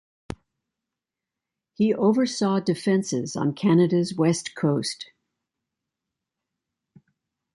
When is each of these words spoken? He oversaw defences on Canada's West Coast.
He 1.75 1.93
oversaw 1.93 2.59
defences 2.59 3.35
on 3.35 3.53
Canada's 3.53 4.15
West 4.15 4.55
Coast. 4.55 5.11